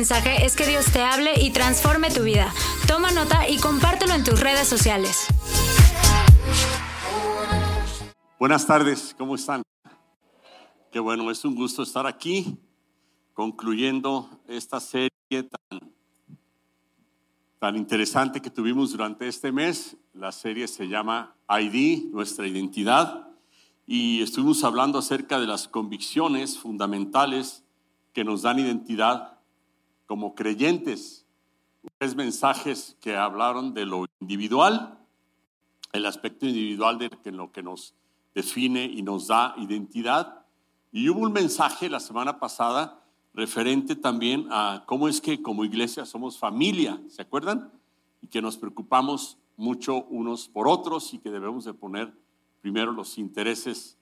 [0.00, 2.50] mensaje es que Dios te hable y transforme tu vida.
[2.88, 5.26] Toma nota y compártelo en tus redes sociales.
[8.38, 9.62] Buenas tardes, ¿cómo están?
[10.90, 12.56] Qué bueno, es un gusto estar aquí
[13.34, 15.92] concluyendo esta serie tan,
[17.58, 19.98] tan interesante que tuvimos durante este mes.
[20.14, 23.28] La serie se llama ID, nuestra identidad,
[23.86, 27.64] y estuvimos hablando acerca de las convicciones fundamentales
[28.14, 29.39] que nos dan identidad
[30.10, 31.24] como creyentes.
[31.98, 34.98] Tres mensajes que hablaron de lo individual,
[35.92, 37.94] el aspecto individual de lo que nos
[38.34, 40.44] define y nos da identidad.
[40.90, 43.04] Y hubo un mensaje la semana pasada
[43.34, 47.70] referente también a cómo es que como iglesia somos familia, ¿se acuerdan?
[48.20, 52.12] Y que nos preocupamos mucho unos por otros y que debemos de poner
[52.62, 53.96] primero los intereses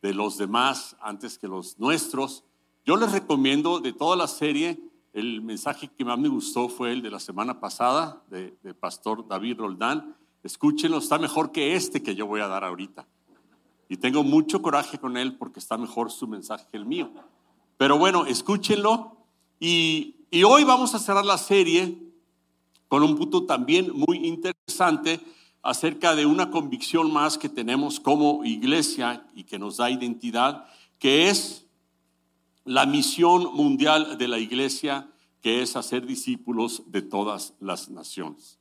[0.00, 2.44] de los demás antes que los nuestros.
[2.86, 4.80] Yo les recomiendo de toda la serie,
[5.12, 9.26] el mensaje que más me gustó fue el de la semana pasada de, de Pastor
[9.26, 10.16] David Roldán.
[10.42, 13.06] Escúchenlo, está mejor que este que yo voy a dar ahorita.
[13.88, 17.10] Y tengo mucho coraje con él porque está mejor su mensaje que el mío.
[17.76, 19.16] Pero bueno, escúchenlo.
[19.58, 21.98] Y hoy vamos a cerrar la serie
[22.88, 25.20] con un punto también muy interesante
[25.62, 30.66] acerca de una convicción más que tenemos como iglesia y que nos da identidad,
[30.98, 31.66] que es
[32.64, 38.58] la misión mundial de la iglesia, que es hacer discípulos de todas las naciones.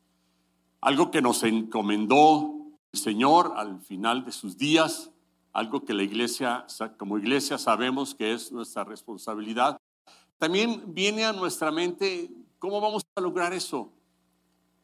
[0.81, 2.55] Algo que nos encomendó
[2.92, 5.11] el Señor al final de sus días,
[5.52, 6.66] algo que la iglesia,
[6.97, 9.77] como iglesia sabemos que es nuestra responsabilidad.
[10.38, 13.92] También viene a nuestra mente cómo vamos a lograr eso.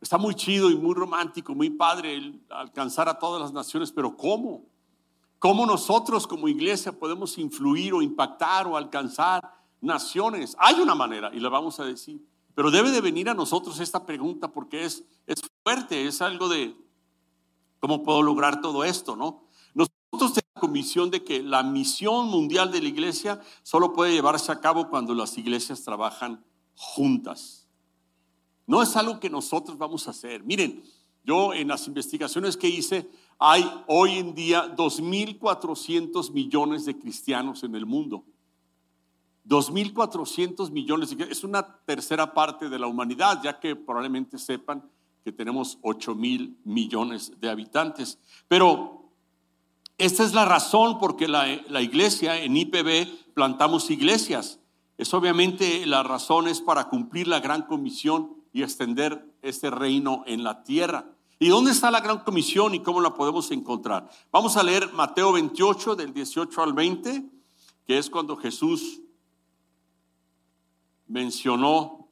[0.02, 4.66] Está muy chido y muy romántico, muy padre alcanzar a todas las naciones, pero ¿cómo?
[5.40, 10.56] ¿Cómo nosotros como iglesia podemos influir o impactar o alcanzar naciones?
[10.60, 14.06] Hay una manera y la vamos a decir, pero debe de venir a nosotros esta
[14.06, 16.76] pregunta porque es, es fuerte, es algo de
[17.80, 19.44] cómo puedo lograr todo esto, ¿no?
[19.74, 24.52] Nosotros tenemos la comisión de que la misión mundial de la iglesia solo puede llevarse
[24.52, 26.44] a cabo cuando las iglesias trabajan
[26.76, 27.68] juntas.
[28.66, 30.44] No es algo que nosotros vamos a hacer.
[30.44, 30.84] Miren,
[31.26, 33.10] yo en las investigaciones que hice,
[33.40, 38.24] hay hoy en día 2.400 millones de cristianos en el mundo.
[39.48, 44.84] 2.400 millones, es una tercera parte de la humanidad, ya que probablemente sepan
[45.24, 48.20] que tenemos 8.000 millones de habitantes.
[48.48, 49.12] Pero
[49.98, 54.60] esta es la razón por que la, la, iglesia en IPB plantamos iglesias.
[54.98, 60.44] Es obviamente la razón es para cumplir la gran comisión y extender este reino en
[60.44, 61.15] la tierra.
[61.40, 64.10] ¿Y dónde está la gran comisión y cómo la podemos encontrar?
[64.32, 67.26] Vamos a leer Mateo 28 del 18 al 20,
[67.86, 69.02] que es cuando Jesús
[71.08, 72.08] mencionó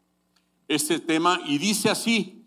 [0.68, 2.44] este tema y dice así,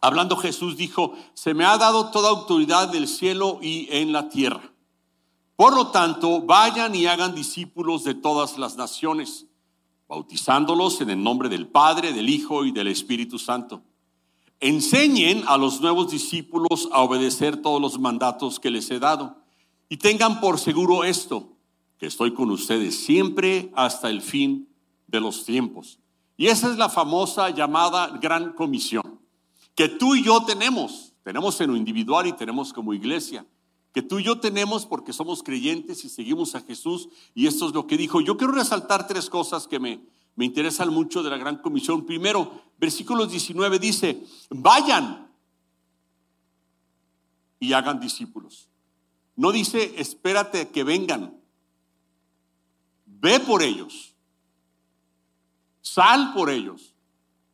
[0.00, 4.72] Hablando Jesús dijo, se me ha dado toda autoridad del cielo y en la tierra.
[5.56, 9.46] Por lo tanto, vayan y hagan discípulos de todas las naciones,
[10.06, 13.82] bautizándolos en el nombre del Padre, del Hijo y del Espíritu Santo.
[14.60, 19.36] Enseñen a los nuevos discípulos a obedecer todos los mandatos que les he dado.
[19.88, 21.52] Y tengan por seguro esto,
[21.98, 24.68] que estoy con ustedes siempre hasta el fin
[25.06, 25.98] de los tiempos.
[26.36, 29.16] Y esa es la famosa llamada Gran Comisión
[29.76, 33.46] que tú y yo tenemos, tenemos en lo individual y tenemos como iglesia,
[33.92, 37.74] que tú y yo tenemos porque somos creyentes y seguimos a Jesús y esto es
[37.74, 38.20] lo que dijo.
[38.22, 40.00] Yo quiero resaltar tres cosas que me,
[40.36, 42.04] me interesan mucho de la gran comisión.
[42.04, 45.32] Primero, versículo 19 dice, vayan
[47.58, 48.68] y hagan discípulos.
[49.34, 51.40] No dice, espérate que vengan.
[53.06, 54.14] Ve por ellos.
[55.80, 56.94] Sal por ellos.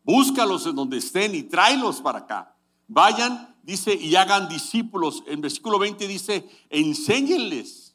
[0.03, 2.57] Búscalos en donde estén y tráelos para acá.
[2.89, 5.23] Vayan, dice, y hagan discípulos.
[5.29, 7.95] En versículo 20 dice, enséñenles.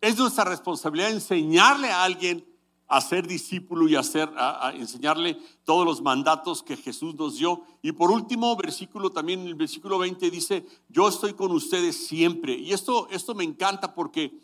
[0.00, 2.51] Es nuestra responsabilidad enseñarle a alguien
[2.92, 7.62] a ser discípulo y hacer, a, enseñarle todos los mandatos que Jesús nos dio.
[7.80, 12.52] Y por último, versículo también, el versículo 20 dice, yo estoy con ustedes siempre.
[12.52, 14.38] Y esto, esto me encanta porque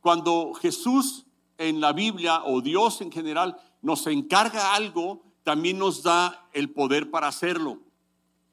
[0.00, 1.26] cuando Jesús
[1.58, 7.12] en la Biblia o Dios en general nos encarga algo, también nos da el poder
[7.12, 7.78] para hacerlo.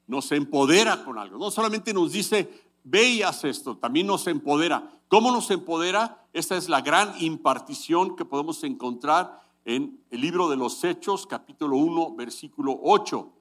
[0.06, 1.40] Nos empodera con algo.
[1.40, 2.52] No solamente nos dice,
[2.84, 4.92] ve y haz esto, también nos empodera.
[5.14, 6.26] ¿Cómo nos empodera?
[6.34, 11.78] Esta es la gran impartición que podemos encontrar en el libro de los Hechos, capítulo
[11.78, 13.32] 1, versículo 8.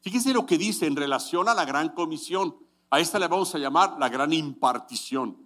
[0.00, 2.56] Fíjense lo que dice en relación a la gran comisión.
[2.90, 5.36] A esta le vamos a llamar la gran impartición,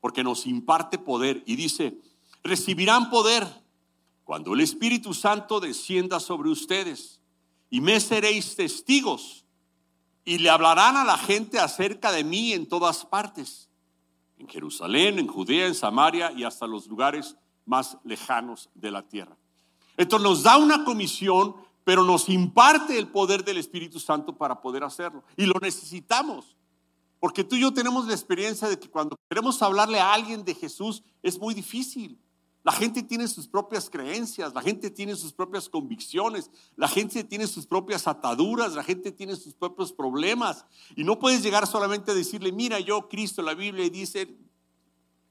[0.00, 1.42] porque nos imparte poder.
[1.44, 2.00] Y dice,
[2.42, 3.46] recibirán poder
[4.24, 7.20] cuando el Espíritu Santo descienda sobre ustedes
[7.68, 9.44] y me seréis testigos
[10.24, 13.69] y le hablarán a la gente acerca de mí en todas partes,
[14.40, 19.36] en Jerusalén, en Judea, en Samaria y hasta los lugares más lejanos de la tierra.
[19.96, 21.54] Entonces nos da una comisión,
[21.84, 25.22] pero nos imparte el poder del Espíritu Santo para poder hacerlo.
[25.36, 26.56] Y lo necesitamos.
[27.18, 30.54] Porque tú y yo tenemos la experiencia de que cuando queremos hablarle a alguien de
[30.54, 32.18] Jesús es muy difícil.
[32.62, 37.46] La gente tiene sus propias creencias, la gente tiene sus propias convicciones, la gente tiene
[37.46, 40.66] sus propias ataduras, la gente tiene sus propios problemas.
[40.94, 44.36] Y no puedes llegar solamente a decirle, mira, yo, Cristo, la Biblia dice,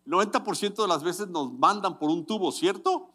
[0.07, 3.11] 90% de las veces nos mandan por un tubo, ¿cierto?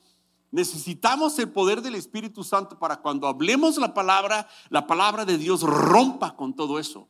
[0.52, 5.62] Necesitamos el poder del Espíritu Santo para cuando hablemos la palabra, la palabra de Dios
[5.62, 7.08] rompa con todo eso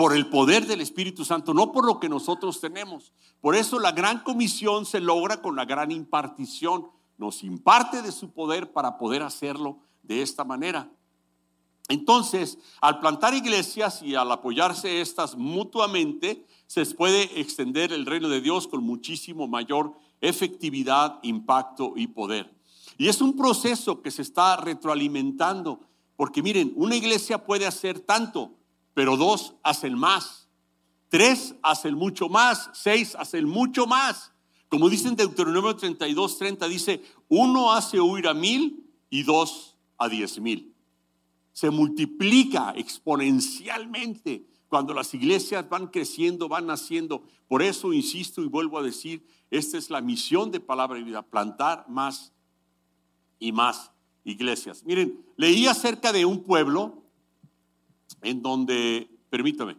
[0.00, 3.12] por el poder del Espíritu Santo, no por lo que nosotros tenemos.
[3.42, 6.86] Por eso la gran comisión se logra con la gran impartición.
[7.18, 10.90] Nos imparte de su poder para poder hacerlo de esta manera.
[11.90, 18.40] Entonces, al plantar iglesias y al apoyarse estas mutuamente, se puede extender el reino de
[18.40, 19.92] Dios con muchísimo mayor
[20.22, 22.50] efectividad, impacto y poder.
[22.96, 25.80] Y es un proceso que se está retroalimentando,
[26.16, 28.56] porque miren, una iglesia puede hacer tanto,
[28.94, 30.48] pero dos hacen más.
[31.08, 34.32] Tres hacen mucho más, seis hacen mucho más.
[34.68, 40.08] Como dice en Deuteronomio 32, 30, dice, uno hace huir a mil y dos a
[40.08, 40.72] diez mil.
[41.52, 47.24] Se multiplica exponencialmente cuando las iglesias van creciendo, van naciendo.
[47.48, 51.22] Por eso insisto y vuelvo a decir, esta es la misión de Palabra y Vida,
[51.22, 52.32] plantar más
[53.40, 53.90] y más
[54.22, 54.84] iglesias.
[54.84, 56.99] Miren, leí acerca de un pueblo
[58.22, 59.76] en donde, permítame,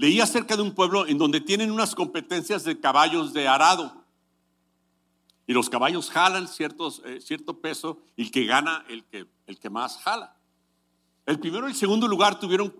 [0.00, 4.02] Leí acerca de un pueblo en donde tienen unas competencias de caballos de arado.
[5.46, 9.58] Y los caballos jalan ciertos, eh, cierto peso y el que gana, el que, el
[9.58, 10.34] que más jala.
[11.26, 12.74] El primero y el segundo lugar tuvieron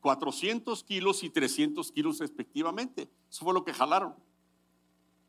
[0.00, 3.10] 400 kilos y 300 kilos respectivamente.
[3.30, 4.14] Eso fue lo que jalaron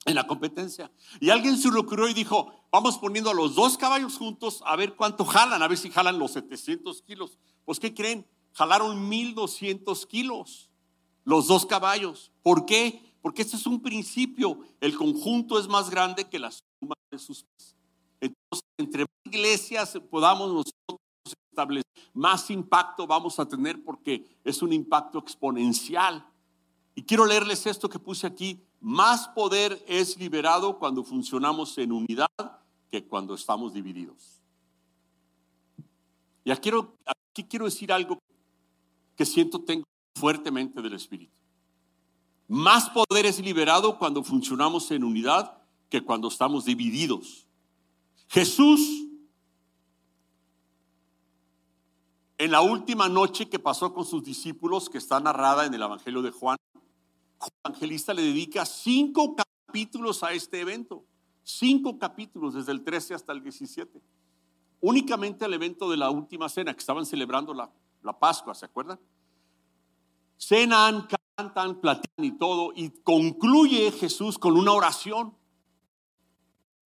[0.06, 0.92] en la competencia.
[1.20, 4.96] Y alguien se ocurrió y dijo, vamos poniendo a los dos caballos juntos a ver
[4.96, 7.38] cuánto jalan, a ver si jalan los 700 kilos.
[7.66, 8.26] Pues ¿qué creen?
[8.54, 10.72] Jalaron 1200 kilos
[11.24, 12.32] los dos caballos.
[12.42, 13.02] ¿Por qué?
[13.22, 14.60] Porque este es un principio.
[14.80, 17.46] El conjunto es más grande que la suma de sus
[18.20, 20.81] Entonces, entre más iglesias podamos nosotros
[22.14, 26.26] más impacto vamos a tener porque es un impacto exponencial.
[26.96, 28.62] Y quiero leerles esto que puse aquí.
[28.80, 32.30] Más poder es liberado cuando funcionamos en unidad
[32.90, 34.42] que cuando estamos divididos.
[36.44, 38.18] Y aquí quiero, aquí quiero decir algo
[39.16, 39.86] que siento tengo
[40.16, 41.32] fuertemente del Espíritu.
[42.48, 45.58] Más poder es liberado cuando funcionamos en unidad
[45.90, 47.46] que cuando estamos divididos.
[48.28, 49.06] Jesús
[52.42, 56.24] en la última noche que pasó con sus discípulos, que está narrada en el Evangelio
[56.24, 56.58] de Juan,
[57.38, 61.06] Juan Evangelista le dedica cinco capítulos a este evento.
[61.44, 64.02] Cinco capítulos, desde el 13 hasta el 17.
[64.80, 69.00] Únicamente al evento de la última cena, que estaban celebrando la, la Pascua, ¿se acuerdan?
[70.40, 75.38] Cenan, cantan, platican y todo, y concluye Jesús con una oración.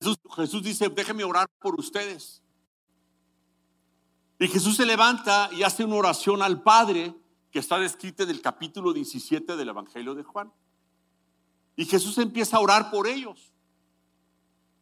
[0.01, 2.44] Jesús, Jesús dice, déjenme orar por ustedes.
[4.39, 7.15] Y Jesús se levanta y hace una oración al Padre
[7.53, 10.53] que está descrita en el capítulo 17 del Evangelio de Juan.
[11.77, 13.53] Y Jesús empieza a orar por ellos.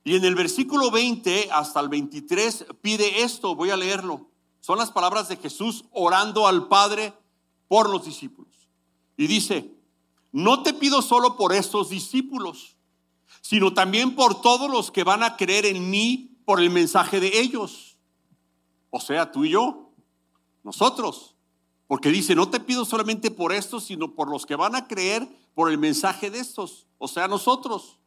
[0.04, 4.26] Y en el versículo 20 hasta el 23 pide esto, voy a leerlo.
[4.60, 7.12] Son las palabras de Jesús orando al Padre
[7.68, 8.52] por los discípulos.
[9.18, 9.70] Y dice,
[10.32, 12.76] no te pido solo por estos discípulos,
[13.42, 17.38] sino también por todos los que van a creer en mí por el mensaje de
[17.40, 17.91] ellos
[18.94, 19.90] o sea, tú y yo,
[20.62, 21.34] nosotros.
[21.88, 25.26] Porque dice, no te pido solamente por estos, sino por los que van a creer
[25.54, 27.98] por el mensaje de estos, o sea, nosotros.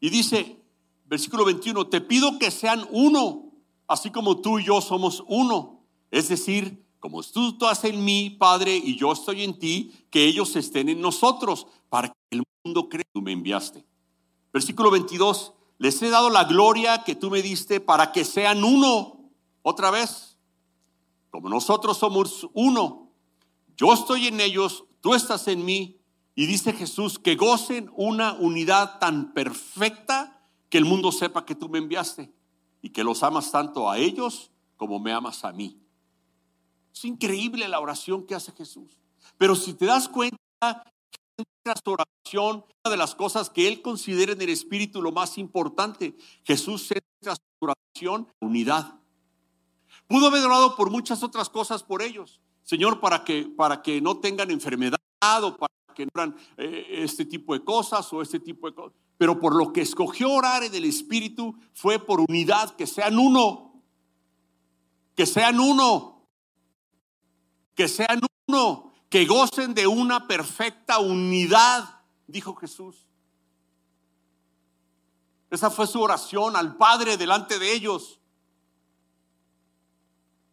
[0.00, 0.58] Y dice,
[1.06, 3.52] versículo 21, te pido que sean uno,
[3.86, 5.82] así como tú y yo somos uno.
[6.10, 10.56] Es decir, como tú estás en mí, Padre, y yo estoy en ti, que ellos
[10.56, 13.84] estén en nosotros, para que el mundo crea que tú me enviaste.
[14.52, 19.17] Versículo 22, les he dado la gloria que tú me diste para que sean uno
[19.62, 20.38] otra vez,
[21.30, 23.12] como nosotros somos uno,
[23.76, 25.98] yo estoy en ellos, tú estás en mí,
[26.34, 31.68] y dice Jesús que gocen una unidad tan perfecta que el mundo sepa que tú
[31.68, 32.32] me enviaste
[32.80, 35.82] y que los amas tanto a ellos como me amas a mí.
[36.92, 38.98] Es increíble la oración que hace Jesús.
[39.36, 40.38] Pero si te das cuenta,
[41.84, 46.16] su oración, una de las cosas que él considera en el Espíritu lo más importante,
[46.44, 48.97] Jesús centra su oración unidad.
[50.08, 52.40] Pudo haber orado por muchas otras cosas por ellos.
[52.64, 54.98] Señor, para que, para que no tengan enfermedad
[55.42, 58.98] o para que no hagan eh, este tipo de cosas o este tipo de cosas.
[59.18, 63.82] Pero por lo que escogió orar en el Espíritu fue por unidad, que sean uno.
[65.14, 66.28] Que sean uno.
[67.74, 68.92] Que sean uno.
[69.10, 73.06] Que gocen de una perfecta unidad, dijo Jesús.
[75.50, 78.17] Esa fue su oración al Padre delante de ellos.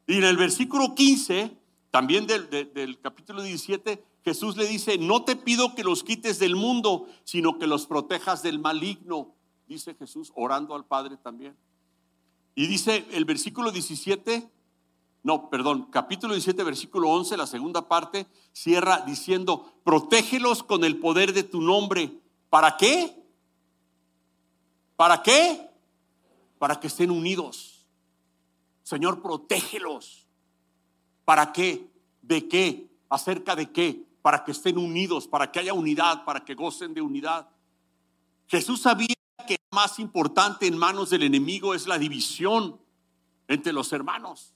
[0.07, 1.57] Y en el versículo 15,
[1.91, 7.07] también del, capítulo 17, Jesús le dice, no te pido que los quites del mundo,
[7.23, 9.33] sino que los protejas del maligno,
[9.67, 11.55] dice Jesús, orando al Padre también.
[12.53, 14.49] Y dice el versículo 17,
[15.23, 21.33] no, perdón, capítulo 17, versículo 11, la segunda parte, cierra diciendo, protégelos con el poder
[21.33, 22.11] de tu nombre.
[22.51, 23.23] ¿Para qué?
[24.95, 25.67] ¿Para qué?
[26.59, 27.74] Para que estén unidos.
[28.85, 30.27] Señor, protégelos.
[31.25, 31.89] ¿Para qué?
[32.21, 32.87] ¿De qué?
[33.09, 34.05] ¿Acerca de qué?
[34.21, 37.49] Para que estén unidos, para que haya unidad, para que gocen de unidad.
[38.45, 39.15] Jesús sabía
[39.47, 42.79] que más importante en manos del enemigo es la división
[43.47, 44.53] entre los hermanos.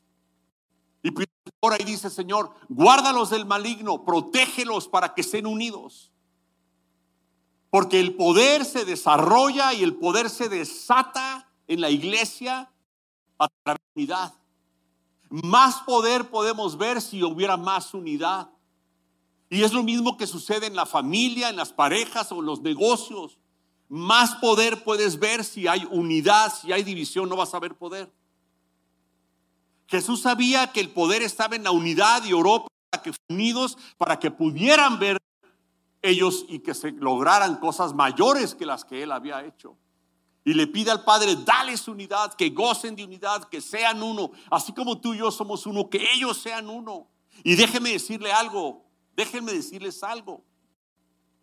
[1.01, 6.11] Y por ahí dice, Señor, guárdalos del maligno, protégelos para que estén unidos.
[7.71, 12.71] Porque el poder se desarrolla y el poder se desata en la iglesia
[13.39, 14.33] a través de unidad.
[15.29, 18.49] Más poder podemos ver si hubiera más unidad.
[19.49, 22.61] Y es lo mismo que sucede en la familia, en las parejas o en los
[22.61, 23.37] negocios.
[23.87, 28.11] Más poder puedes ver si hay unidad, si hay división, no vas a ver poder.
[29.87, 34.19] Jesús sabía que el poder estaba en la unidad y oró para que unidos, para
[34.19, 35.17] que pudieran ver
[36.01, 39.75] ellos y que se lograran cosas mayores que las que él había hecho.
[40.49, 44.31] Y le pide al Padre, dale su unidad, que gocen de unidad, que sean uno,
[44.49, 47.07] así como tú y yo somos uno, que ellos sean uno.
[47.43, 48.83] Y déjeme decirle algo,
[49.15, 50.43] déjenme decirles algo.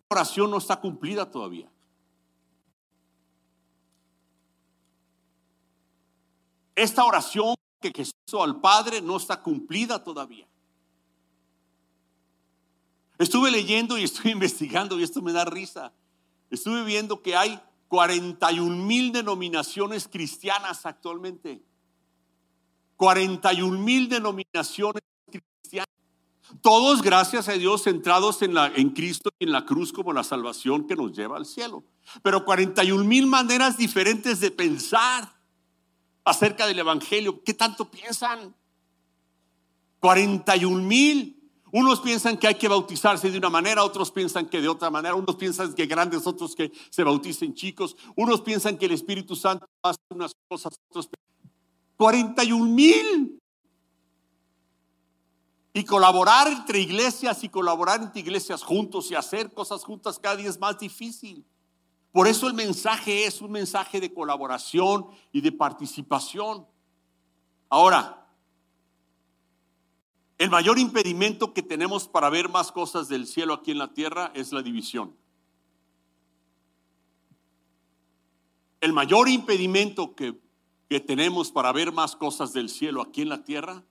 [0.09, 1.71] La oración no está cumplida todavía.
[6.75, 10.49] Esta oración que Jesús hizo al Padre no está cumplida todavía.
[13.17, 15.93] Estuve leyendo y estuve investigando y esto me da risa.
[16.49, 21.61] Estuve viendo que hay 41 mil denominaciones cristianas actualmente.
[22.97, 25.87] 41 mil denominaciones cristianas.
[26.61, 30.23] Todos, gracias a Dios, centrados en, la, en Cristo y en la cruz como la
[30.23, 31.83] salvación que nos lleva al cielo.
[32.23, 35.37] Pero 41 mil maneras diferentes de pensar
[36.23, 37.43] acerca del Evangelio.
[37.43, 38.55] ¿Qué tanto piensan?
[39.99, 41.36] 41 mil.
[41.71, 45.15] Unos piensan que hay que bautizarse de una manera, otros piensan que de otra manera,
[45.15, 49.67] unos piensan que grandes, otros que se bauticen chicos, unos piensan que el Espíritu Santo
[49.83, 51.09] hace unas cosas, otros
[51.97, 53.41] 41 mil.
[55.73, 60.49] Y colaborar entre iglesias y colaborar entre iglesias juntos y hacer cosas juntas cada día
[60.49, 61.45] es más difícil.
[62.11, 66.65] Por eso el mensaje es un mensaje de colaboración y de participación.
[67.69, 68.26] Ahora,
[70.37, 74.31] el mayor impedimento que tenemos para ver más cosas del cielo aquí en la tierra
[74.35, 75.15] es la división.
[78.79, 80.39] El mayor impedimento que,
[80.89, 83.83] que tenemos para ver más cosas del cielo aquí en la tierra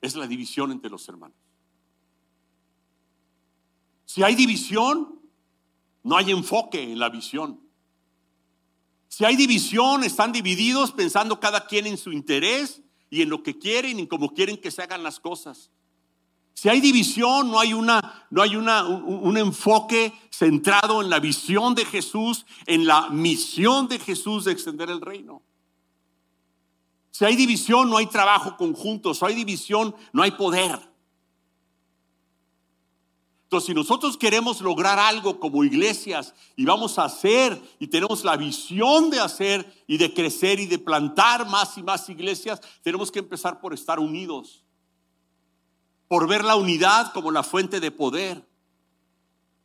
[0.00, 1.36] es la división entre los hermanos.
[4.06, 5.20] Si hay división,
[6.02, 7.60] no hay enfoque en la visión.
[9.08, 12.80] Si hay división, están divididos pensando cada quien en su interés
[13.10, 15.70] y en lo que quieren y en cómo quieren que se hagan las cosas.
[16.54, 21.74] Si hay división, no hay, una, no hay una, un, enfoque centrado en la visión
[21.74, 25.42] de Jesús, en la misión de Jesús de extender el reino.
[27.10, 29.14] Si hay división, no hay trabajo conjunto.
[29.14, 30.78] Si hay división, no hay poder.
[33.44, 38.36] Entonces, si nosotros queremos lograr algo como iglesias y vamos a hacer y tenemos la
[38.36, 43.18] visión de hacer y de crecer y de plantar más y más iglesias, tenemos que
[43.18, 44.62] empezar por estar unidos
[46.12, 48.46] por ver la unidad como la fuente de poder,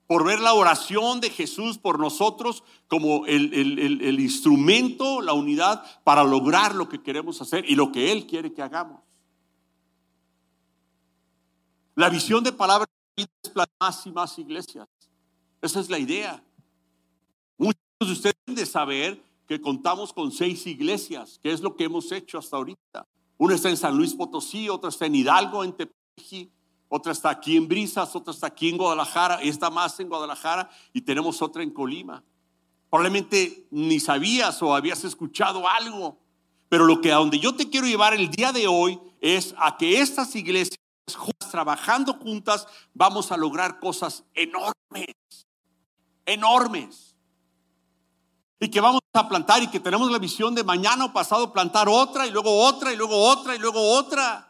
[0.08, 6.74] por ver la oración de Jesús por nosotros como el, instrumento, la unidad para lograr
[6.74, 9.01] lo que queremos hacer y lo que Él quiere que hagamos.
[11.96, 12.88] La visión de palabra
[13.18, 13.27] es
[13.82, 14.88] más y más iglesias.
[15.62, 16.42] Esa es la idea.
[17.58, 21.84] Muchos de ustedes deben de saber que contamos con seis iglesias, que es lo que
[21.84, 23.06] hemos hecho hasta ahorita.
[23.38, 25.97] Una está en San Luis Potosí, otra está en Hidalgo, en Tepeji,
[26.89, 30.69] otra está aquí en Brisas, otra está aquí en Guadalajara, y está más en Guadalajara
[30.93, 32.24] y tenemos otra en Colima.
[32.89, 36.17] Probablemente ni sabías o habías escuchado algo,
[36.69, 39.77] pero lo que a donde yo te quiero llevar el día de hoy es a
[39.77, 40.77] que estas iglesias
[41.51, 45.15] trabajando juntas vamos a lograr cosas enormes,
[46.25, 47.15] enormes.
[48.59, 51.88] Y que vamos a plantar y que tenemos la visión de mañana o pasado plantar
[51.88, 54.47] otra y luego otra y luego otra y luego otra.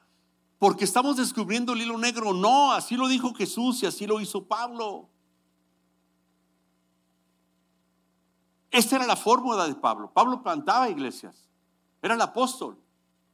[0.60, 2.34] Porque estamos descubriendo el hilo negro.
[2.34, 5.10] No, así lo dijo Jesús y así lo hizo Pablo.
[8.72, 10.12] Esta era la fórmula de Pablo.
[10.12, 11.48] Pablo plantaba iglesias.
[12.02, 12.78] Era el apóstol.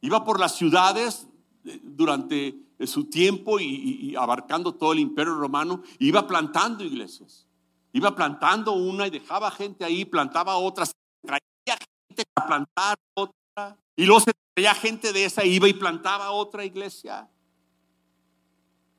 [0.01, 1.27] Iba por las ciudades
[1.65, 5.81] eh, durante eh, su tiempo y, abarcando todo el imperio romano.
[5.99, 7.47] Iba plantando iglesias.
[7.93, 10.85] Iba plantando una y dejaba gente ahí, plantaba otra,
[11.21, 11.77] traía
[12.07, 13.77] gente a plantar otra.
[13.95, 17.29] Y luego se traía gente de esa, iba y plantaba otra iglesia.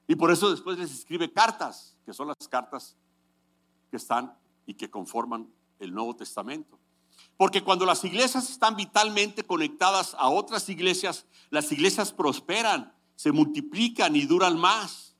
[0.06, 2.96] Y por eso después les escribe cartas, que son las cartas
[3.90, 6.78] que están y que conforman el Nuevo Testamento.
[7.36, 14.14] Porque cuando las iglesias están vitalmente conectadas a otras iglesias, las iglesias prosperan, se multiplican
[14.16, 15.14] y duran más.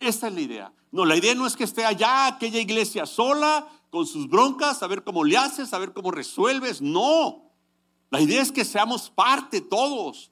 [0.00, 0.72] Esta es la idea.
[0.90, 4.86] No, la idea no es que esté allá aquella iglesia sola con sus broncas, a
[4.86, 6.80] ver cómo le haces, a ver cómo resuelves.
[6.80, 7.47] No.
[8.10, 10.30] La idea es que seamos parte todos.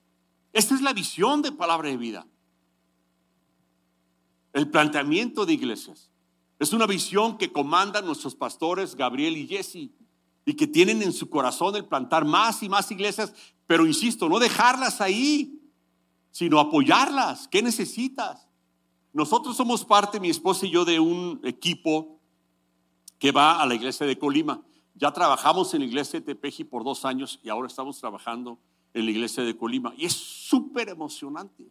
[0.52, 2.26] Esta es la visión de palabra de vida.
[4.52, 6.10] El planteamiento de iglesias.
[6.58, 9.90] Es una visión que comandan nuestros pastores Gabriel y Jesse
[10.46, 13.34] y que tienen en su corazón el plantar más y más iglesias,
[13.66, 15.60] pero insisto, no dejarlas ahí,
[16.30, 17.48] sino apoyarlas.
[17.48, 18.46] ¿Qué necesitas?
[19.12, 22.20] Nosotros somos parte, mi esposa y yo, de un equipo
[23.18, 24.62] que va a la iglesia de Colima.
[24.96, 28.58] Ya trabajamos en la iglesia de Tepeji por dos años y ahora estamos trabajando
[28.94, 29.92] en la iglesia de Colima.
[29.96, 31.70] Y es súper emocionante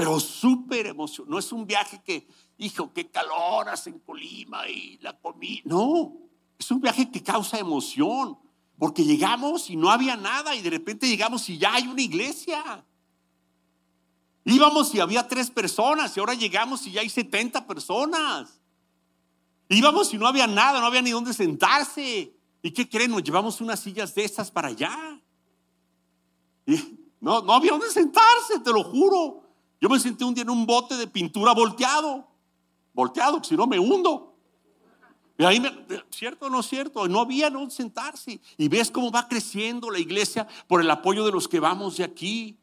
[0.00, 1.30] pero súper emocionante.
[1.30, 5.60] No es un viaje que, hijo, qué calor hace en Colima y la comida.
[5.64, 6.14] No,
[6.58, 8.38] es un viaje que causa emoción,
[8.78, 12.84] porque llegamos y no había nada y de repente llegamos y ya hay una iglesia.
[14.44, 18.59] Íbamos y había tres personas y ahora llegamos y ya hay 70 personas.
[19.72, 22.34] Íbamos y no había nada, no había ni dónde sentarse.
[22.60, 23.12] ¿Y qué creen?
[23.12, 25.20] Nos llevamos unas sillas de estas para allá.
[27.20, 29.44] no, no había dónde sentarse, te lo juro.
[29.80, 32.26] Yo me senté un día en un bote de pintura volteado.
[32.92, 34.34] Volteado, si no me hundo.
[35.38, 35.70] Y ahí, me,
[36.10, 37.06] ¿cierto o no cierto?
[37.06, 38.40] No había dónde sentarse.
[38.58, 42.02] Y ves cómo va creciendo la iglesia por el apoyo de los que vamos de
[42.02, 42.58] aquí.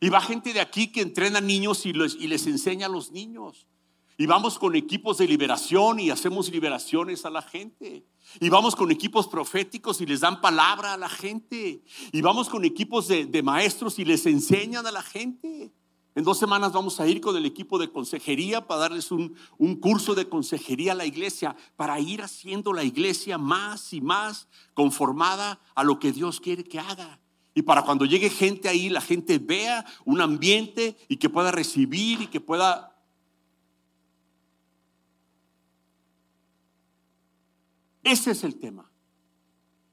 [0.00, 3.12] Y va gente de aquí que entrena niños y les, y les enseña a los
[3.12, 3.68] niños.
[4.22, 8.06] Y vamos con equipos de liberación y hacemos liberaciones a la gente.
[8.40, 11.82] Y vamos con equipos proféticos y les dan palabra a la gente.
[12.12, 15.72] Y vamos con equipos de, maestros y les enseñan a la gente.
[16.14, 19.34] En dos semanas vamos a ir con el equipo de consejería para darles un,
[19.80, 25.58] curso de consejería a la iglesia, para ir haciendo la iglesia más y más conformada
[25.74, 27.18] a lo que Dios quiere que haga.
[27.54, 32.22] Y para cuando llegue gente ahí, la gente vea un ambiente y que pueda recibir
[32.22, 32.91] y que pueda...
[38.02, 38.90] Ese es el tema.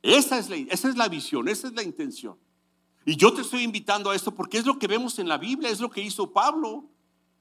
[0.02, 2.38] Esa es la, esa es la visión, esa es la intención.
[3.06, 5.70] Y yo te estoy invitando a esto porque es lo que vemos en la Biblia,
[5.70, 6.86] es lo que hizo Pablo.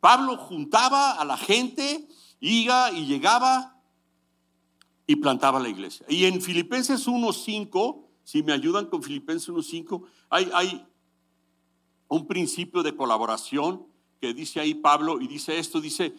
[0.00, 2.08] Pablo juntaba a la gente,
[2.40, 3.80] iba y llegaba
[5.06, 6.06] y plantaba la iglesia.
[6.08, 10.86] Y en Filipenses 1.5, si me ayudan con Filipenses 1.5, hay, hay
[12.08, 13.86] un principio de colaboración
[14.20, 16.14] que dice ahí Pablo y dice esto, dice,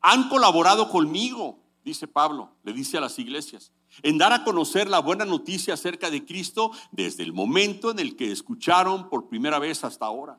[0.00, 5.00] han colaborado conmigo, dice Pablo, le dice a las iglesias en dar a conocer la
[5.00, 9.84] buena noticia acerca de Cristo desde el momento en el que escucharon por primera vez
[9.84, 10.38] hasta ahora.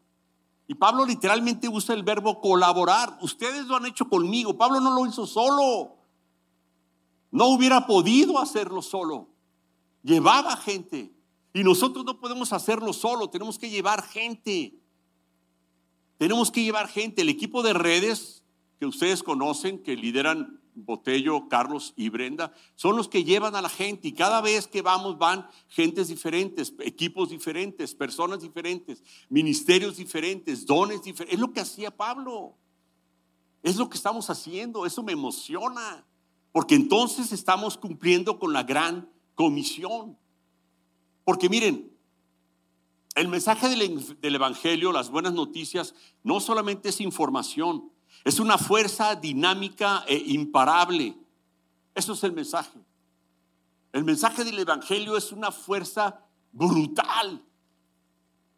[0.67, 3.17] Y Pablo literalmente usa el verbo colaborar.
[3.21, 4.57] Ustedes lo han hecho conmigo.
[4.57, 5.95] Pablo no lo hizo solo.
[7.31, 9.29] No hubiera podido hacerlo solo.
[10.01, 11.13] Llevaba gente.
[11.53, 13.29] Y nosotros no podemos hacerlo solo.
[13.29, 14.73] Tenemos que llevar gente.
[16.17, 17.21] Tenemos que llevar gente.
[17.21, 18.43] El equipo de redes
[18.79, 23.69] que ustedes conocen, que lideran Botello, Carlos y Brenda, son los que llevan a la
[23.69, 30.65] gente y cada vez que vamos van gentes diferentes, equipos diferentes, personas diferentes, ministerios diferentes,
[30.65, 31.33] dones diferentes.
[31.33, 32.55] Es lo que hacía Pablo.
[33.63, 34.85] Es lo que estamos haciendo.
[34.85, 36.05] Eso me emociona.
[36.51, 40.17] Porque entonces estamos cumpliendo con la gran comisión.
[41.23, 41.91] Porque miren,
[43.15, 47.91] el mensaje del, del Evangelio, las buenas noticias, no solamente es información,
[48.25, 51.15] es una fuerza dinámica e imparable.
[51.93, 52.79] Eso es el mensaje.
[53.93, 56.19] El mensaje del Evangelio es una fuerza
[56.51, 57.41] brutal.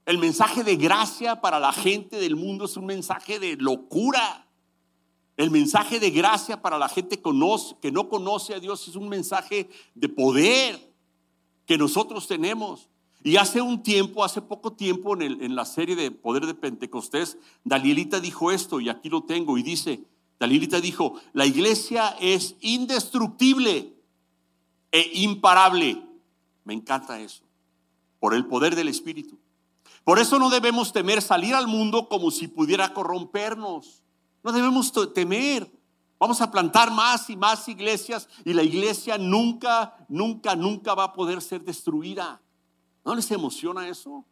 [0.06, 4.48] El mensaje de gracia para la gente del mundo es un mensaje de locura.
[5.36, 9.70] El mensaje de gracia para la gente que no conoce a Dios es un mensaje
[9.94, 10.94] de poder
[11.66, 12.88] que nosotros tenemos.
[13.28, 18.22] Y hace un tiempo, hace poco tiempo, en, la serie de Poder de Pentecostés, Danielita
[18.22, 20.00] dijo esto, y aquí lo tengo, y dice,
[20.40, 23.94] Danielita dijo, la iglesia es indestructible
[24.94, 26.02] e imparable.
[26.64, 27.44] Me encanta eso,
[28.22, 29.38] por el poder del Espíritu.
[30.06, 34.04] Por eso no debemos temer salir al mundo como si pudiera corrompernos.
[34.42, 35.70] No debemos temer.
[36.18, 41.14] Vamos a plantar más y más iglesias y la iglesia nunca, nunca, nunca va a
[41.14, 42.40] poder ser destruida.
[43.08, 44.26] ¿No les emociona eso?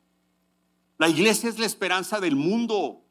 [0.98, 3.06] La iglesia es la esperanza del mundo.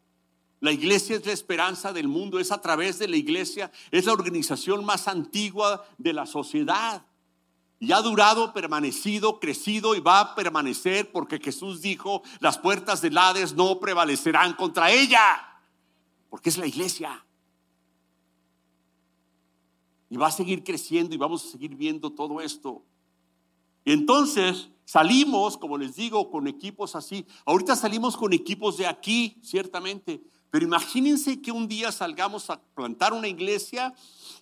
[0.60, 2.38] La iglesia es la esperanza del mundo.
[2.38, 3.72] Es a través de la iglesia.
[3.90, 7.06] Es la organización más antigua de la sociedad.
[7.80, 13.16] Y ha durado, permanecido, crecido y va a permanecer porque Jesús dijo, las puertas del
[13.16, 15.62] Hades no prevalecerán contra ella,
[16.28, 17.24] porque es la iglesia.
[20.10, 22.82] Y va a seguir creciendo y vamos a seguir viendo todo esto.
[23.86, 27.26] Y entonces salimos, como les digo, con equipos así.
[27.44, 30.22] Ahorita salimos con equipos de aquí, ciertamente.
[30.50, 33.92] Pero imagínense que un día salgamos a plantar una iglesia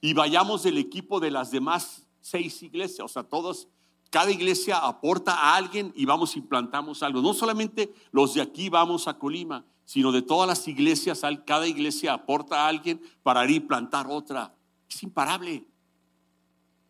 [0.00, 3.68] y vayamos del equipo de las demás seis iglesias, o sea, todos,
[4.10, 7.22] cada iglesia aporta a alguien y vamos y plantamos algo.
[7.22, 12.12] No solamente los de aquí vamos a Colima, sino de todas las iglesias, cada iglesia
[12.12, 14.54] aporta a alguien para ir y plantar otra.
[14.88, 15.64] Es imparable,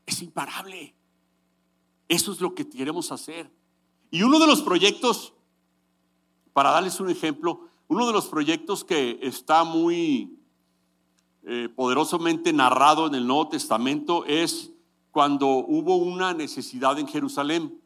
[0.05, 0.95] es imparable.
[2.09, 3.51] Eso es lo que queremos hacer.
[4.11, 5.33] Y uno de los proyectos,
[6.53, 10.39] para darles un ejemplo, uno de los proyectos que está muy
[11.45, 14.71] eh, poderosamente narrado en el Nuevo Testamento es
[15.11, 17.79] cuando hubo una necesidad en Jerusalén.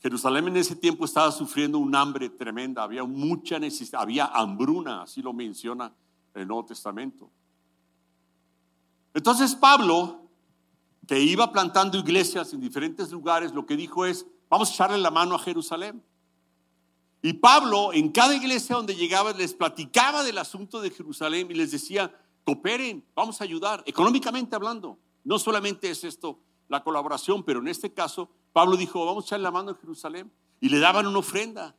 [0.00, 5.20] Jerusalén en ese tiempo estaba sufriendo un hambre tremenda, había mucha necesidad, había hambruna, así
[5.20, 5.92] lo menciona
[6.34, 7.28] el Nuevo Testamento.
[9.12, 10.27] Entonces Pablo,
[11.08, 15.10] que iba plantando iglesias en diferentes lugares, lo que dijo es, vamos a echarle la
[15.10, 16.04] mano a Jerusalén.
[17.22, 21.70] Y Pablo en cada iglesia donde llegaba les platicaba del asunto de Jerusalén y les
[21.70, 24.98] decía, cooperen, vamos a ayudar, económicamente hablando.
[25.24, 29.44] No solamente es esto la colaboración, pero en este caso Pablo dijo, vamos a echarle
[29.44, 30.30] la mano a Jerusalén.
[30.60, 31.74] Y le daban una ofrenda.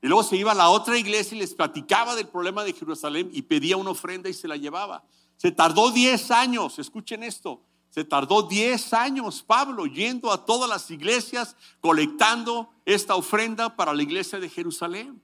[0.00, 3.28] Y luego se iba a la otra iglesia y les platicaba del problema de Jerusalén
[3.32, 5.02] y pedía una ofrenda y se la llevaba.
[5.36, 7.60] Se tardó 10 años, escuchen esto,
[7.92, 14.02] se tardó 10 años Pablo yendo a todas las iglesias colectando esta ofrenda para la
[14.02, 15.22] iglesia de Jerusalén.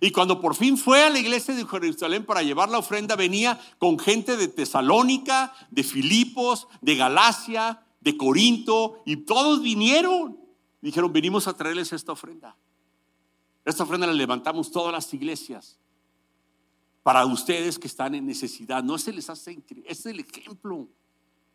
[0.00, 3.60] Y cuando por fin fue a la iglesia de Jerusalén para llevar la ofrenda, venía
[3.78, 10.38] con gente de Tesalónica, de Filipos, de Galacia, de Corinto, y todos vinieron.
[10.80, 12.56] Dijeron, venimos a traerles esta ofrenda.
[13.64, 15.80] Esta ofrenda la levantamos todas las iglesias
[17.02, 18.84] para ustedes que están en necesidad.
[18.84, 20.88] No se les hace es el ejemplo.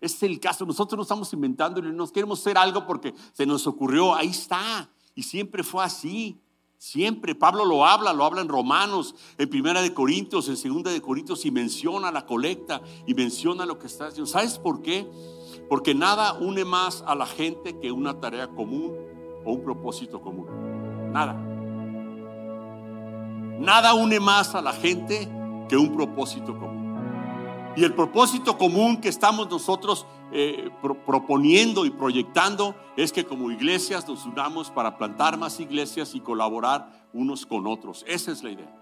[0.06, 0.66] Es el caso.
[0.66, 4.14] Nosotros no estamos inventando, no queremos hacer algo porque se nos ocurrió.
[4.14, 4.88] Ahí está.
[5.16, 6.40] Y siempre fue así.
[6.78, 11.02] Siempre Pablo lo habla, lo habla en Romanos, en Primera de Corintios, en Segunda de
[11.02, 14.28] Corintios y menciona la colecta y menciona lo que está haciendo.
[14.28, 15.10] ¿Sabes por qué?
[15.68, 18.94] Porque nada une más a la gente que una tarea común
[19.44, 20.46] o un propósito común.
[21.12, 21.34] Nada.
[23.60, 25.28] Nada une más a la gente
[25.68, 26.85] que un propósito común.
[27.76, 30.70] Y el propósito común que estamos nosotros eh,
[31.06, 37.08] proponiendo y proyectando es que como iglesias nos unamos para plantar más iglesias y colaborar
[37.14, 38.04] unos con otros.
[38.08, 38.76] Esa es la idea.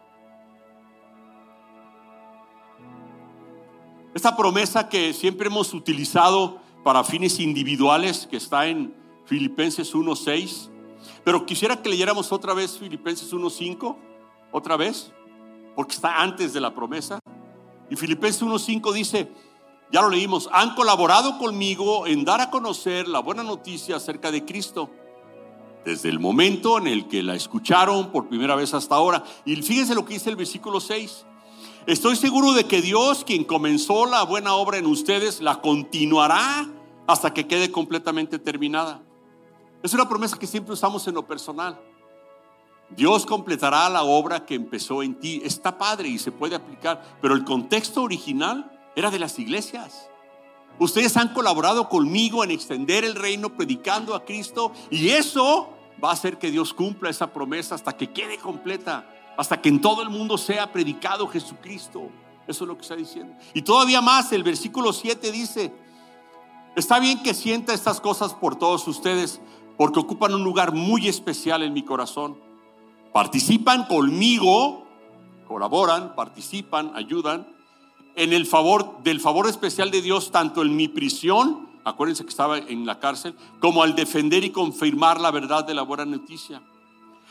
[4.13, 8.93] Esta promesa que siempre hemos utilizado para fines individuales, que está en
[9.25, 10.69] Filipenses 1.6,
[11.23, 13.97] pero quisiera que leyéramos otra vez Filipenses 1.5,
[14.51, 15.11] otra vez,
[15.75, 17.19] porque está antes de la promesa.
[17.93, 19.29] Y Filipenses 1.5 dice,
[19.91, 24.43] ya lo leímos, han colaborado conmigo en dar a conocer la buena noticia acerca de
[24.43, 24.89] Cristo.
[25.85, 29.23] Desde el momento en el que la escucharon por primera vez hasta ahora.
[29.45, 31.27] Y fíjense lo que dice el versículo 6.
[31.85, 36.67] Estoy seguro de que Dios, quien comenzó la buena obra en ustedes, la continuará
[37.05, 39.03] hasta que quede completamente terminada.
[39.83, 41.79] Es una promesa que siempre usamos en lo personal.
[42.95, 45.41] Dios completará la obra que empezó en ti.
[45.43, 50.09] Está padre y se puede aplicar, pero el contexto original era de las iglesias.
[50.79, 55.69] Ustedes han colaborado conmigo en extender el reino predicando a Cristo y eso
[56.03, 59.81] va a hacer que Dios cumpla esa promesa hasta que quede completa, hasta que en
[59.81, 62.09] todo el mundo sea predicado Jesucristo.
[62.47, 63.35] Eso es lo que está diciendo.
[63.53, 65.73] Y todavía más, el versículo 7 dice,
[66.75, 69.39] está bien que sienta estas cosas por todos ustedes,
[69.77, 72.37] porque ocupan un lugar muy especial en mi corazón.
[73.13, 74.87] Participan conmigo,
[75.47, 77.47] colaboran, participan, ayudan
[78.15, 82.57] en el favor del favor especial de Dios tanto en mi prisión, acuérdense que estaba
[82.57, 86.61] en la cárcel, como al defender y confirmar la verdad de la buena noticia.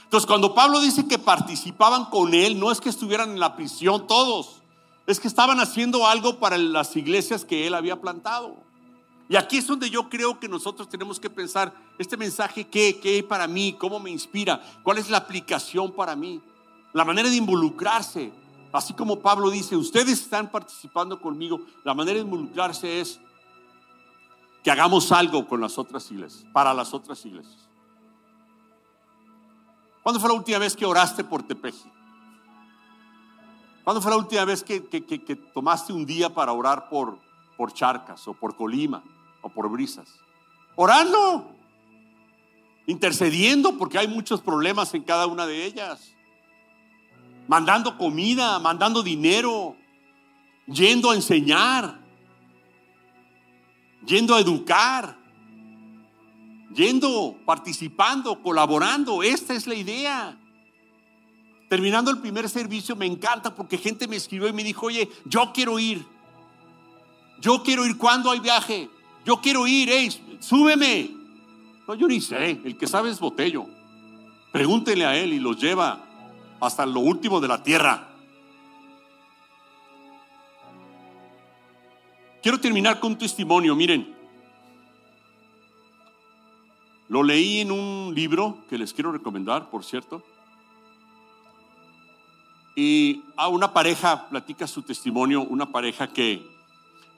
[0.05, 4.07] Entonces, cuando Pablo dice que participaban con él, no es que estuvieran en la prisión
[4.07, 4.62] todos,
[5.07, 8.57] es que estaban haciendo algo para las iglesias que él había plantado.
[9.28, 13.22] Y aquí es donde yo creo que nosotros tenemos que pensar, este mensaje, ¿qué, qué
[13.22, 13.74] para mí?
[13.78, 14.61] ¿Cómo me inspira?
[14.82, 16.40] ¿Cuál es la aplicación para mí?
[16.92, 18.32] La manera de involucrarse.
[18.72, 23.20] Así como Pablo dice, ustedes están participando conmigo, la manera de involucrarse es
[24.62, 27.68] que hagamos algo con las otras iglesias, para las otras iglesias.
[30.02, 31.90] ¿Cuándo fue la última vez que oraste por Tepeji?
[33.85, 34.80] ¿Cuándo fue la última vez que,
[35.52, 37.18] tomaste un día para orar por,
[37.56, 39.02] por Charcas o por Colima
[39.40, 40.08] o por Brisas?
[40.76, 41.54] Orando,
[42.86, 46.12] intercediendo porque hay muchos problemas en cada una de ellas
[47.48, 49.76] mandando comida, mandando dinero,
[50.66, 52.00] yendo a enseñar,
[54.06, 55.18] yendo a educar,
[56.74, 59.22] yendo, participando, colaborando.
[59.22, 60.38] Esta es la idea.
[61.68, 65.52] Terminando el primer servicio me encanta porque gente me escribió y me dijo, oye, yo
[65.52, 66.06] quiero ir.
[67.42, 68.88] Yo quiero ir cuando hay viaje.
[69.24, 71.11] Yo quiero ir, hey, súbeme.
[71.88, 73.66] No, yo ni sé, el que sabe es Botello.
[74.52, 75.98] Pregúntele a él y los lleva
[76.61, 78.09] hasta lo último de la tierra.
[82.40, 84.14] Quiero terminar con un testimonio, miren.
[87.09, 90.22] Lo leí en un libro que les quiero recomendar, por cierto.
[92.76, 96.51] Y a una pareja platica su testimonio, una pareja que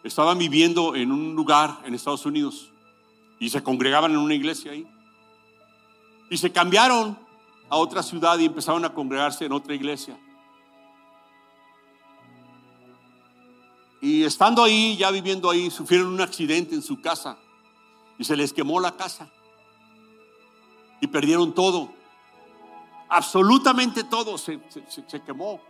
[0.05, 2.71] estaban viviendo en un lugar en Estados Unidos
[3.41, 4.87] y se congregaban en una iglesia ahí.
[6.31, 7.19] Y se cambiaron
[7.71, 10.19] a otra ciudad y empezaron a congregarse en otra iglesia.
[14.01, 17.39] Y estando ahí, ya viviendo ahí, sufrieron un accidente en su casa
[18.19, 19.31] y se les quemó la casa.
[21.01, 21.91] Y perdieron todo.
[23.09, 24.61] Absolutamente todo se,
[25.07, 25.61] se quemó.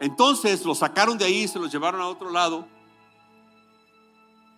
[0.00, 2.66] Entonces los sacaron de ahí se los llevaron a otro lado.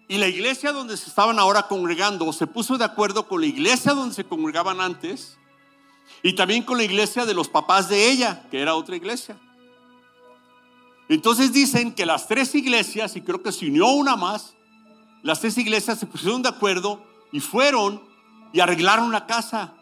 [0.09, 3.92] Y la iglesia donde se estaban ahora congregando se puso de acuerdo con la iglesia
[3.92, 5.38] donde se congregaban antes
[6.22, 9.37] y también con la iglesia de los papás de ella, que era otra iglesia.
[11.09, 14.55] Entonces dicen que las tres iglesias, y creo que se unió una más,
[15.22, 18.02] las tres iglesias se pusieron de acuerdo y fueron
[18.52, 19.74] y arreglaron la casa.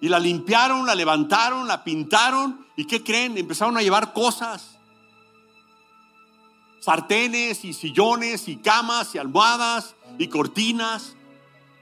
[0.00, 2.66] Y la limpiaron, la levantaron, la pintaron.
[2.76, 3.36] ¿Y qué creen?
[3.36, 4.78] Empezaron a llevar cosas.
[6.80, 11.16] Sartenes y sillones y camas y almohadas y cortinas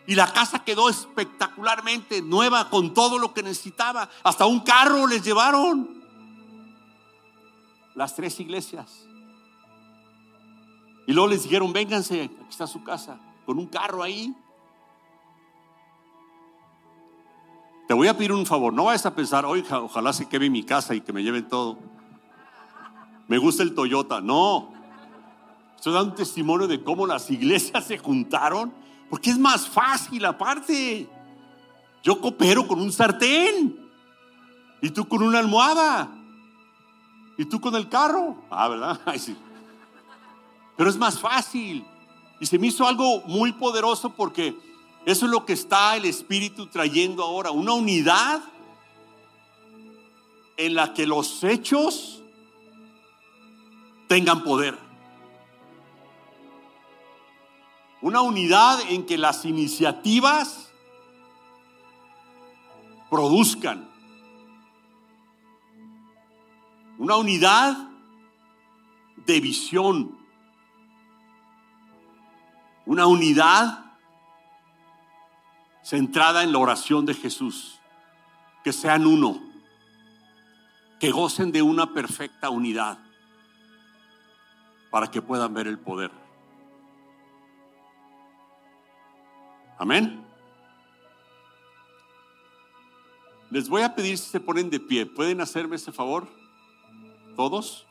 [0.09, 4.09] y la casa quedó espectacularmente nueva con todo lo que necesitaba.
[4.23, 6.03] Hasta un carro les llevaron.
[7.95, 9.07] Las tres iglesias.
[11.07, 14.35] Y luego les dijeron, vénganse, aquí está su casa, con un carro ahí.
[17.89, 20.63] Te voy a pedir un favor, no vayas a pensar, oiga, ojalá se quede mi
[20.63, 21.79] casa y que me lleven todo.
[23.29, 24.21] Me gusta el Toyota.
[24.21, 24.75] No.
[25.75, 28.75] Estoy dando un testimonio de cómo las iglesias se juntaron
[29.09, 31.09] porque es más fácil aparte.
[32.03, 33.89] Yo coopero con un sartén.
[34.83, 36.11] Y tú con una almohada.
[37.39, 38.37] Y tú con el carro.
[38.51, 39.01] Ah, ¿verdad?
[39.19, 39.35] sí.
[40.77, 41.87] Pero es más fácil.
[42.39, 44.55] Y se me hizo algo muy poderoso porque
[45.09, 47.51] eso es lo que está el Espíritu trayendo ahora.
[47.51, 48.43] Una unidad
[50.59, 52.23] en la que los hechos
[54.07, 54.79] tengan poder.
[58.03, 60.71] Una unidad en que las iniciativas
[63.09, 63.89] produzcan.
[66.99, 67.89] Una unidad
[69.25, 70.19] de visión.
[72.85, 73.88] Una unidad
[75.89, 77.81] centrada en la oración de Jesús.
[78.63, 79.41] Que sean uno.
[81.01, 82.99] Que gocen de una perfecta unidad
[84.91, 86.11] para que puedan ver el poder.
[89.79, 90.25] Amén.
[93.51, 95.07] Les voy a pedir si se ponen de pie.
[95.07, 96.29] ¿Pueden hacerme ese favor?
[97.35, 97.88] ¿Todos?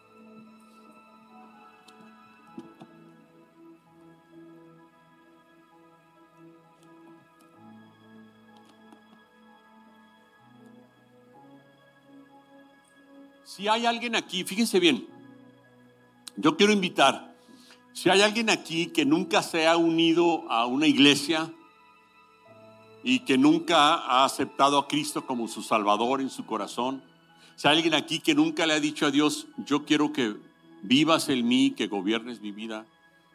[13.58, 15.08] Si hay alguien aquí, fíjense bien,
[16.36, 17.36] yo quiero invitar,
[17.92, 21.52] si hay alguien aquí que nunca se ha unido a una iglesia,
[23.04, 27.02] y que nunca ha aceptado a Cristo como su Salvador en su corazón.
[27.56, 30.36] Si hay alguien aquí que nunca le ha dicho a Dios, yo quiero que
[30.84, 32.86] vivas en mí, que gobiernes mi vida.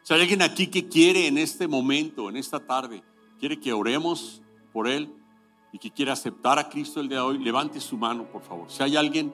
[0.03, 3.03] Si hay alguien aquí que quiere en este momento, en esta tarde,
[3.41, 5.09] quiere que oremos por él
[5.73, 8.71] y que quiere aceptar a Cristo el día de hoy, levante su mano, por favor.
[8.71, 9.33] Si hay alguien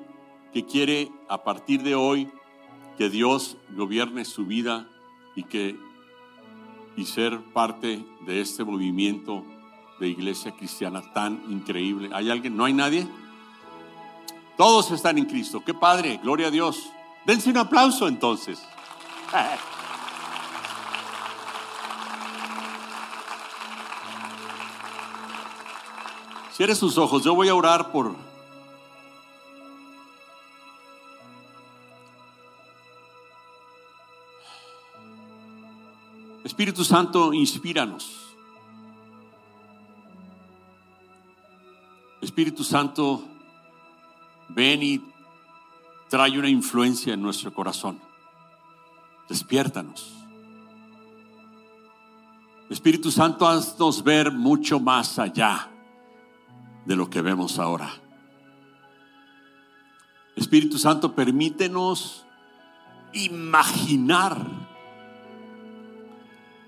[0.54, 2.32] que quiere a partir de hoy
[2.98, 4.88] que Dios gobierne su vida
[5.36, 5.78] y que
[6.96, 9.46] y ser parte de este movimiento
[10.00, 12.10] de iglesia cristiana tan increíble.
[12.14, 12.58] ¿Hay alguien?
[12.58, 13.08] ¿No hay nadie?
[14.58, 15.64] Todos están en Cristo.
[15.66, 16.90] Qué padre, gloria a Dios.
[17.26, 18.62] Dense un aplauso entonces.
[26.52, 28.18] Cierre sus ojos, yo voy a orar por
[36.60, 38.36] Espíritu Santo, inspíranos.
[42.20, 43.24] Espíritu Santo,
[44.50, 45.02] ven y
[46.10, 47.98] trae una influencia en nuestro corazón.
[49.30, 50.12] Despiértanos.
[52.70, 55.72] Espíritu Santo, haznos ver mucho más allá
[56.86, 57.90] de lo que vemos ahora.
[60.36, 62.26] Espíritu Santo, permítenos
[63.14, 64.69] imaginar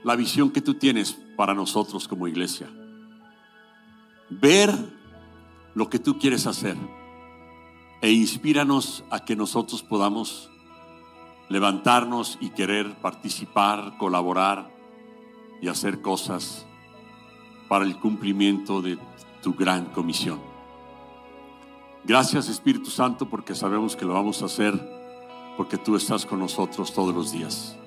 [0.03, 2.69] la visión que tú tienes para nosotros como iglesia.
[4.29, 4.71] Ver
[5.75, 6.77] lo que tú quieres hacer
[8.01, 10.49] e inspíranos a que nosotros podamos
[11.49, 14.71] levantarnos y querer participar, colaborar
[15.61, 16.65] y hacer cosas
[17.67, 18.97] para el cumplimiento de
[19.41, 20.39] tu gran comisión.
[22.03, 24.73] Gracias Espíritu Santo porque sabemos que lo vamos a hacer
[25.55, 27.77] porque tú estás con nosotros todos los días.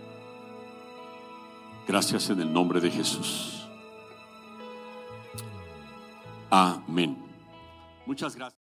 [1.86, 3.68] Gracias en el nombre de Jesús.
[6.50, 7.16] Amén.
[8.06, 8.63] Muchas gracias.